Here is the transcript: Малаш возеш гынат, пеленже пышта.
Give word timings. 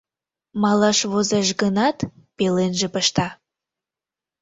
Малаш 0.61 0.99
возеш 1.11 1.47
гынат, 1.61 1.97
пеленже 2.37 2.87
пышта. 2.93 3.27